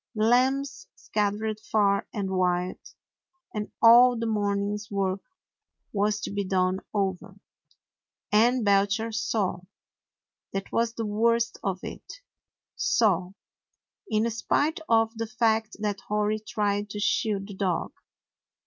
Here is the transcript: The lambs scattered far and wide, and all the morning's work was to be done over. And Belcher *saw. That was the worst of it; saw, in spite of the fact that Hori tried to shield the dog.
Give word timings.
The 0.15 0.23
lambs 0.23 0.87
scattered 0.95 1.59
far 1.59 2.07
and 2.11 2.31
wide, 2.31 2.79
and 3.53 3.71
all 3.83 4.17
the 4.17 4.25
morning's 4.25 4.89
work 4.89 5.21
was 5.93 6.19
to 6.21 6.31
be 6.31 6.43
done 6.43 6.79
over. 6.91 7.35
And 8.31 8.65
Belcher 8.65 9.11
*saw. 9.11 9.59
That 10.53 10.71
was 10.71 10.95
the 10.95 11.05
worst 11.05 11.59
of 11.63 11.83
it; 11.83 12.13
saw, 12.75 13.33
in 14.09 14.27
spite 14.31 14.79
of 14.89 15.15
the 15.19 15.27
fact 15.27 15.77
that 15.81 16.01
Hori 16.01 16.39
tried 16.39 16.89
to 16.89 16.99
shield 16.99 17.47
the 17.49 17.53
dog. 17.53 17.91